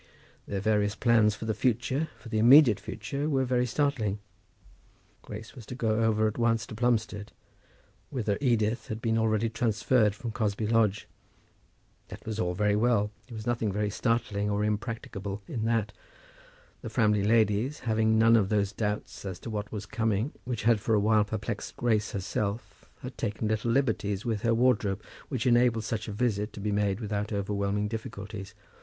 Their 0.47 0.61
various 0.61 0.95
plans 0.95 1.35
for 1.35 1.45
the 1.45 1.53
future, 1.53 2.07
for 2.17 2.27
the 2.29 2.39
immediate 2.39 2.79
future, 2.79 3.29
were 3.29 3.45
very 3.45 3.67
startling. 3.67 4.17
Grace 5.21 5.53
was 5.53 5.63
to 5.67 5.75
go 5.75 5.99
over 6.01 6.25
at 6.27 6.39
once 6.39 6.65
to 6.65 6.73
Plumstead, 6.73 7.31
whither 8.09 8.35
Edith 8.41 8.87
had 8.87 8.99
been 8.99 9.15
already 9.19 9.47
transferred 9.47 10.15
from 10.15 10.31
Cosby 10.31 10.65
Lodge. 10.65 11.07
That 12.07 12.25
was 12.25 12.39
all 12.39 12.55
very 12.55 12.75
well; 12.75 13.11
there 13.27 13.35
was 13.35 13.45
nothing 13.45 13.71
very 13.71 13.91
startling 13.91 14.49
or 14.49 14.63
impracticable 14.63 15.43
in 15.47 15.65
that. 15.65 15.93
The 16.81 16.89
Framley 16.89 17.21
ladies, 17.21 17.81
having 17.81 18.17
none 18.17 18.35
of 18.35 18.49
those 18.49 18.71
doubts 18.73 19.23
as 19.23 19.37
to 19.41 19.51
what 19.51 19.71
was 19.71 19.85
coming 19.85 20.33
which 20.45 20.63
had 20.63 20.79
for 20.81 20.95
a 20.95 20.99
while 20.99 21.25
perplexed 21.25 21.77
Grace 21.77 22.13
herself, 22.13 22.89
had 23.01 23.19
taken 23.19 23.47
little 23.49 23.69
liberties 23.69 24.25
with 24.25 24.41
her 24.41 24.55
wardrobe, 24.55 25.03
which 25.29 25.45
enabled 25.45 25.83
such 25.83 26.07
a 26.07 26.11
visit 26.11 26.53
to 26.53 26.59
be 26.59 26.71
made 26.71 26.99
without 26.99 27.31
overwhelming 27.31 27.87
difficulties. 27.87 28.55